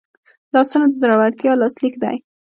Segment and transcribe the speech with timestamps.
[0.53, 2.17] لاسونه د زړورتیا لاسلیک دی